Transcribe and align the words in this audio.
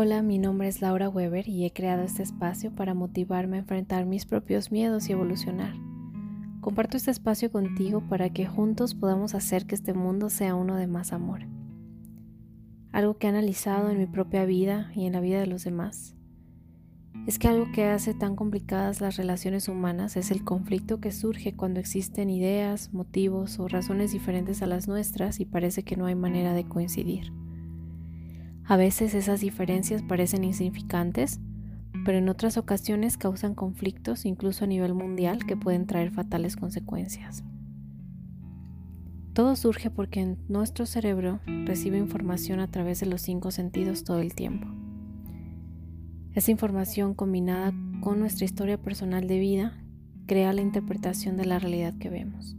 Hola, 0.00 0.22
mi 0.22 0.38
nombre 0.38 0.68
es 0.68 0.80
Laura 0.80 1.08
Weber 1.08 1.48
y 1.48 1.64
he 1.64 1.72
creado 1.72 2.04
este 2.04 2.22
espacio 2.22 2.70
para 2.70 2.94
motivarme 2.94 3.56
a 3.56 3.60
enfrentar 3.62 4.06
mis 4.06 4.26
propios 4.26 4.70
miedos 4.70 5.08
y 5.08 5.12
evolucionar. 5.12 5.74
Comparto 6.60 6.96
este 6.96 7.10
espacio 7.10 7.50
contigo 7.50 8.00
para 8.08 8.30
que 8.30 8.46
juntos 8.46 8.94
podamos 8.94 9.34
hacer 9.34 9.66
que 9.66 9.74
este 9.74 9.94
mundo 9.94 10.30
sea 10.30 10.54
uno 10.54 10.76
de 10.76 10.86
más 10.86 11.12
amor. 11.12 11.48
Algo 12.92 13.18
que 13.18 13.26
he 13.26 13.30
analizado 13.30 13.90
en 13.90 13.98
mi 13.98 14.06
propia 14.06 14.44
vida 14.44 14.92
y 14.94 15.04
en 15.04 15.14
la 15.14 15.20
vida 15.20 15.40
de 15.40 15.48
los 15.48 15.64
demás 15.64 16.14
es 17.26 17.40
que 17.40 17.48
algo 17.48 17.66
que 17.72 17.86
hace 17.86 18.14
tan 18.14 18.36
complicadas 18.36 19.00
las 19.00 19.16
relaciones 19.16 19.68
humanas 19.68 20.16
es 20.16 20.30
el 20.30 20.44
conflicto 20.44 21.00
que 21.00 21.10
surge 21.10 21.56
cuando 21.56 21.80
existen 21.80 22.30
ideas, 22.30 22.92
motivos 22.92 23.58
o 23.58 23.66
razones 23.66 24.12
diferentes 24.12 24.62
a 24.62 24.68
las 24.68 24.86
nuestras 24.86 25.40
y 25.40 25.44
parece 25.44 25.82
que 25.82 25.96
no 25.96 26.06
hay 26.06 26.14
manera 26.14 26.52
de 26.52 26.68
coincidir. 26.68 27.32
A 28.68 28.76
veces 28.76 29.14
esas 29.14 29.40
diferencias 29.40 30.02
parecen 30.02 30.44
insignificantes, 30.44 31.40
pero 32.04 32.18
en 32.18 32.28
otras 32.28 32.58
ocasiones 32.58 33.16
causan 33.16 33.54
conflictos 33.54 34.26
incluso 34.26 34.64
a 34.64 34.68
nivel 34.68 34.92
mundial 34.92 35.46
que 35.46 35.56
pueden 35.56 35.86
traer 35.86 36.10
fatales 36.10 36.54
consecuencias. 36.56 37.44
Todo 39.32 39.56
surge 39.56 39.88
porque 39.90 40.36
nuestro 40.48 40.84
cerebro 40.84 41.40
recibe 41.64 41.96
información 41.96 42.60
a 42.60 42.70
través 42.70 43.00
de 43.00 43.06
los 43.06 43.22
cinco 43.22 43.52
sentidos 43.52 44.04
todo 44.04 44.20
el 44.20 44.34
tiempo. 44.34 44.68
Esa 46.34 46.50
información 46.50 47.14
combinada 47.14 47.72
con 48.02 48.20
nuestra 48.20 48.44
historia 48.44 48.76
personal 48.76 49.26
de 49.28 49.38
vida 49.38 49.82
crea 50.26 50.52
la 50.52 50.60
interpretación 50.60 51.38
de 51.38 51.46
la 51.46 51.58
realidad 51.58 51.94
que 51.98 52.10
vemos. 52.10 52.54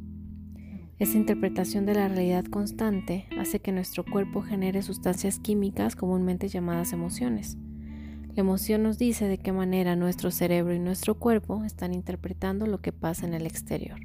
Esta 0.99 1.17
interpretación 1.17 1.85
de 1.85 1.93
la 1.93 2.09
realidad 2.09 2.43
constante 2.43 3.25
hace 3.39 3.61
que 3.61 3.71
nuestro 3.71 4.03
cuerpo 4.03 4.41
genere 4.41 4.81
sustancias 4.81 5.39
químicas 5.39 5.95
comúnmente 5.95 6.49
llamadas 6.49 6.91
emociones. 6.91 7.57
La 8.35 8.41
emoción 8.41 8.83
nos 8.83 8.97
dice 8.97 9.25
de 9.29 9.37
qué 9.37 9.53
manera 9.53 9.95
nuestro 9.95 10.29
cerebro 10.29 10.73
y 10.73 10.79
nuestro 10.79 11.17
cuerpo 11.17 11.63
están 11.63 11.93
interpretando 11.93 12.67
lo 12.67 12.81
que 12.81 12.91
pasa 12.91 13.25
en 13.25 13.33
el 13.33 13.45
exterior. 13.45 14.01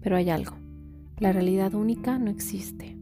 Pero 0.00 0.16
hay 0.16 0.30
algo, 0.30 0.56
la 1.18 1.32
realidad 1.32 1.74
única 1.74 2.16
no 2.20 2.30
existe. 2.30 2.96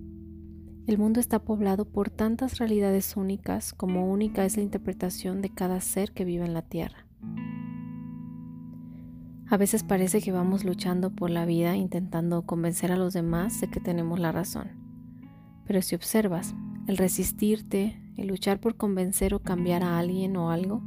El 0.87 0.97
mundo 0.97 1.21
está 1.21 1.41
poblado 1.41 1.84
por 1.84 2.09
tantas 2.09 2.56
realidades 2.56 3.15
únicas 3.15 3.75
como 3.75 4.11
única 4.11 4.47
es 4.47 4.56
la 4.56 4.62
interpretación 4.62 5.43
de 5.43 5.51
cada 5.51 5.83
ser 5.83 6.12
que 6.12 6.25
vive 6.25 6.47
en 6.47 6.55
la 6.55 6.62
Tierra. 6.62 7.06
A 9.49 9.57
veces 9.57 9.85
parece 9.85 10.21
que 10.21 10.33
vamos 10.33 10.65
luchando 10.65 11.11
por 11.11 11.31
la 11.31 11.47
vida 11.47 11.77
intentando 11.77 12.43
convencer 12.43 12.91
a 12.91 12.97
los 12.97 13.13
demás 13.13 13.61
de 13.61 13.69
que 13.69 13.79
tenemos 13.79 14.19
la 14.19 14.33
razón. 14.33 14.71
Pero 15.65 15.83
si 15.83 15.95
observas, 15.95 16.57
el 16.89 16.97
resistirte, 16.97 17.97
el 18.17 18.27
luchar 18.27 18.59
por 18.59 18.77
convencer 18.77 19.35
o 19.35 19.39
cambiar 19.39 19.85
a 19.85 20.01
alguien 20.01 20.37
o 20.37 20.51
algo, 20.51 20.83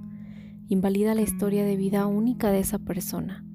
invalida 0.68 1.16
la 1.16 1.22
historia 1.22 1.64
de 1.64 1.78
vida 1.78 2.06
única 2.06 2.52
de 2.52 2.60
esa 2.60 2.80
persona, 2.80 3.46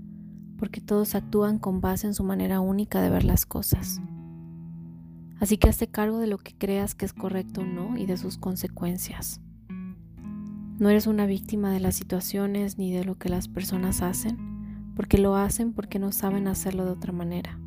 porque 0.59 0.81
todos 0.81 1.15
actúan 1.15 1.59
con 1.59 1.83
base 1.83 2.07
en 2.07 2.15
su 2.15 2.25
manera 2.25 2.61
única 2.61 3.03
de 3.03 3.11
ver 3.11 3.25
las 3.25 3.45
cosas. 3.45 4.01
Así 5.39 5.59
que 5.59 5.69
hazte 5.69 5.87
cargo 5.87 6.19
de 6.19 6.29
lo 6.29 6.39
que 6.39 6.57
creas 6.57 6.95
que 6.95 7.05
es 7.05 7.13
correcto 7.13 7.61
o 7.61 7.67
no 7.67 7.99
y 7.99 8.07
de 8.07 8.17
sus 8.17 8.39
consecuencias. 8.39 9.43
No 10.79 10.89
eres 10.89 11.07
una 11.07 11.27
víctima 11.27 11.71
de 11.71 11.81
las 11.81 11.95
situaciones 11.95 12.79
ni 12.79 12.91
de 12.91 13.05
lo 13.05 13.19
que 13.19 13.29
las 13.29 13.49
personas 13.49 14.01
hacen 14.01 14.54
porque 14.95 15.19
lo 15.19 15.37
hacen 15.37 15.73
porque 15.73 15.99
no 15.99 16.13
saben 16.13 16.47
hacerlo 16.47 16.85
de 16.85 16.93
otra 16.93 17.13
manera. 17.13 17.59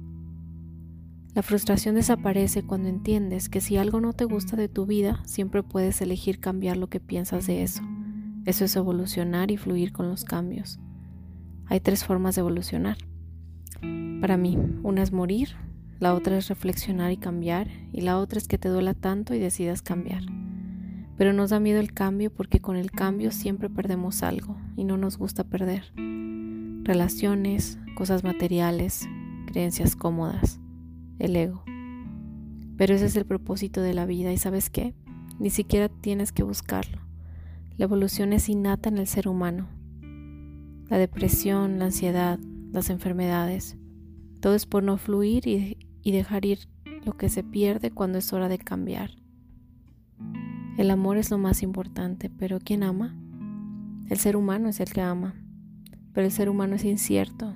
La 1.34 1.44
frustración 1.44 1.96
desaparece 1.96 2.64
cuando 2.64 2.90
entiendes 2.90 3.48
que 3.48 3.62
si 3.62 3.78
algo 3.78 4.02
no 4.02 4.14
te 4.14 4.26
gusta 4.26 4.56
de 4.56 4.70
tu 4.70 4.86
vida, 4.88 5.22
siempre 5.26 5.62
puedes 5.62 6.02
elegir 6.02 6.40
cambiar 6.40 6.78
lo 6.78 6.88
que 6.88 7.00
piensas 7.00 7.46
de 7.46 7.62
eso. 7.62 7.84
Eso 8.46 8.66
es 8.66 8.76
evolucionar 8.76 9.52
y 9.52 9.58
fluir 9.58 9.92
con 9.92 10.10
los 10.10 10.24
cambios. 10.24 10.80
Hay 11.68 11.80
tres 11.80 12.06
formas 12.06 12.36
de 12.36 12.40
evolucionar. 12.42 12.98
Para 14.20 14.38
mí, 14.38 14.58
una 14.82 15.04
es 15.04 15.12
morir, 15.12 15.50
la 16.00 16.16
otra 16.16 16.38
es 16.38 16.48
reflexionar 16.48 17.12
y 17.12 17.18
cambiar, 17.18 17.68
y 17.94 18.02
la 18.02 18.18
otra 18.18 18.40
es 18.40 18.48
que 18.48 18.58
te 18.58 18.70
duela 18.70 18.96
tanto 18.96 19.36
y 19.36 19.40
decidas 19.40 19.84
cambiar. 19.84 20.24
Pero 21.18 21.34
nos 21.34 21.52
da 21.52 21.60
miedo 21.60 21.80
el 21.80 21.94
cambio 21.94 22.34
porque 22.34 22.62
con 22.62 22.78
el 22.78 22.90
cambio 22.90 23.32
siempre 23.32 23.70
perdemos 23.70 24.24
algo 24.24 24.58
y 24.76 24.86
no 24.86 24.98
nos 24.98 25.18
gusta 25.20 25.44
perder 25.44 25.92
relaciones, 26.88 27.78
cosas 27.96 28.24
materiales, 28.24 29.10
creencias 29.46 29.98
cómodas, 29.98 30.62
el 31.20 31.36
ego. 31.36 31.64
Pero 32.78 32.96
ese 32.96 33.08
es 33.08 33.16
el 33.18 33.26
propósito 33.26 33.82
de 33.82 33.94
la 33.94 34.06
vida 34.06 34.32
y 34.32 34.38
sabes 34.38 34.70
qué, 34.70 34.96
ni 35.38 35.50
siquiera 35.50 35.90
tienes 35.90 36.32
que 36.32 36.44
buscarlo. 36.44 37.02
La 37.76 37.84
evolución 37.84 38.32
es 38.32 38.48
innata 38.48 38.88
en 38.88 39.00
el 39.00 39.08
ser 39.08 39.28
humano. 39.28 39.68
La 40.88 40.98
depresión, 40.98 41.78
la 41.78 41.86
ansiedad, 41.86 42.40
las 42.72 42.90
enfermedades, 42.90 43.76
todo 44.40 44.56
es 44.56 44.66
por 44.66 44.82
no 44.82 44.98
fluir 44.98 45.46
y, 45.46 45.78
y 46.04 46.14
dejar 46.14 46.46
ir 46.46 46.70
lo 47.04 47.18
que 47.18 47.28
se 47.28 47.44
pierde 47.44 47.92
cuando 47.92 48.18
es 48.18 48.32
hora 48.32 48.48
de 48.48 48.60
cambiar. 48.60 49.12
El 50.78 50.90
amor 50.90 51.18
es 51.18 51.32
lo 51.32 51.38
más 51.38 51.64
importante, 51.64 52.30
pero 52.30 52.60
¿quién 52.60 52.84
ama? 52.84 53.14
El 54.10 54.18
ser 54.20 54.38
humano 54.38 54.70
es 54.70 54.80
el 54.80 54.94
que 54.94 55.02
ama 55.02 55.36
pero 56.18 56.26
el 56.26 56.34
ser 56.34 56.50
humano 56.50 56.74
es 56.74 56.84
incierto. 56.84 57.54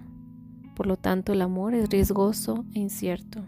Por 0.75 0.85
lo 0.85 0.95
tanto, 0.95 1.33
el 1.33 1.41
amor 1.41 1.73
es 1.73 1.89
riesgoso 1.89 2.63
e 2.75 2.79
incierto. 2.79 3.44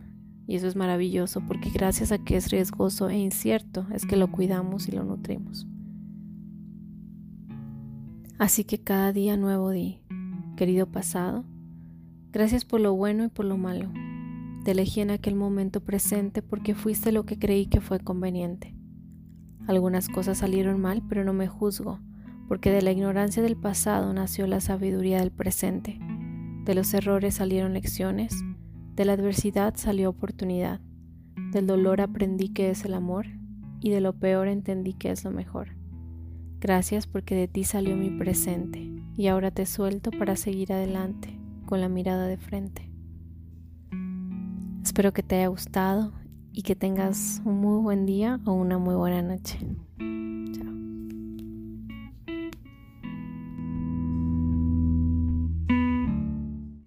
Y 0.47 0.55
eso 0.55 0.67
es 0.67 0.75
maravilloso 0.75 1.43
porque 1.45 1.69
gracias 1.69 2.11
a 2.11 2.17
que 2.17 2.35
es 2.35 2.49
riesgoso 2.49 3.09
e 3.09 3.19
incierto 3.19 3.85
es 3.93 4.07
que 4.07 4.17
lo 4.17 4.31
cuidamos 4.31 4.87
y 4.87 4.91
lo 4.91 5.03
nutrimos. 5.03 5.67
Así 8.39 8.63
que 8.63 8.79
cada 8.79 9.13
día 9.13 9.37
nuevo 9.37 9.69
di, 9.69 9.99
querido 10.57 10.87
pasado, 10.87 11.45
gracias 12.31 12.65
por 12.65 12.81
lo 12.81 12.95
bueno 12.95 13.25
y 13.25 13.27
por 13.27 13.45
lo 13.45 13.55
malo. 13.55 13.91
Te 14.65 14.71
elegí 14.71 15.01
en 15.01 15.11
aquel 15.11 15.35
momento 15.35 15.83
presente 15.83 16.41
porque 16.41 16.73
fuiste 16.73 17.11
lo 17.11 17.23
que 17.23 17.37
creí 17.37 17.67
que 17.67 17.81
fue 17.81 17.99
conveniente. 17.99 18.73
Algunas 19.67 20.09
cosas 20.09 20.39
salieron 20.39 20.81
mal, 20.81 21.03
pero 21.07 21.23
no 21.23 21.33
me 21.33 21.47
juzgo 21.47 21.99
porque 22.53 22.69
de 22.69 22.83
la 22.83 22.91
ignorancia 22.91 23.41
del 23.41 23.55
pasado 23.55 24.13
nació 24.13 24.45
la 24.45 24.61
sabiduría 24.61 25.21
del 25.21 25.31
presente. 25.31 25.97
De 26.65 26.75
los 26.75 26.93
errores 26.93 27.33
salieron 27.33 27.73
lecciones, 27.73 28.43
de 28.93 29.05
la 29.05 29.13
adversidad 29.13 29.73
salió 29.75 30.11
oportunidad, 30.11 30.79
del 31.51 31.65
dolor 31.65 31.99
aprendí 31.99 32.49
que 32.49 32.69
es 32.69 32.85
el 32.85 32.93
amor 32.93 33.25
y 33.79 33.89
de 33.89 34.01
lo 34.01 34.13
peor 34.13 34.47
entendí 34.47 34.93
que 34.93 35.09
es 35.09 35.23
lo 35.23 35.31
mejor. 35.31 35.69
Gracias 36.59 37.07
porque 37.07 37.33
de 37.33 37.47
ti 37.47 37.63
salió 37.63 37.95
mi 37.95 38.11
presente 38.11 38.87
y 39.17 39.25
ahora 39.29 39.49
te 39.49 39.65
suelto 39.65 40.11
para 40.11 40.35
seguir 40.35 40.73
adelante 40.73 41.35
con 41.65 41.81
la 41.81 41.89
mirada 41.89 42.27
de 42.27 42.37
frente. 42.37 42.87
Espero 44.83 45.11
que 45.11 45.23
te 45.23 45.37
haya 45.37 45.47
gustado 45.47 46.13
y 46.51 46.61
que 46.61 46.75
tengas 46.75 47.41
un 47.45 47.57
muy 47.61 47.81
buen 47.81 48.05
día 48.05 48.39
o 48.45 48.53
una 48.53 48.77
muy 48.77 48.93
buena 48.93 49.23
noche. 49.23 49.57